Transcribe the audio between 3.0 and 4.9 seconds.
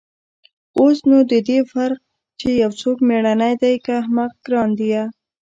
مېړنى دى که احمق گران